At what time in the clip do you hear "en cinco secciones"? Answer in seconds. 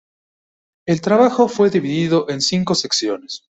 2.27-3.39